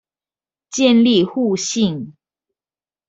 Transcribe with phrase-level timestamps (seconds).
[0.71, 2.15] 建立互信